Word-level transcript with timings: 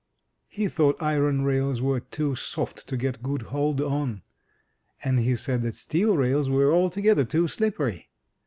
He 0.47 0.67
thought 0.67 0.99
iron 0.99 1.43
rails 1.43 1.79
were 1.79 1.99
too 1.99 2.33
soft 2.33 2.87
to 2.87 2.97
get 2.97 3.21
good 3.21 3.43
hold 3.53 3.79
on, 3.81 4.23
and 5.03 5.19
he 5.19 5.35
said 5.35 5.61
that 5.61 5.75
steel 5.75 6.17
rails 6.17 6.49
were 6.49 6.73
altogether 6.73 7.23
too 7.23 7.47
slippery. 7.47 8.09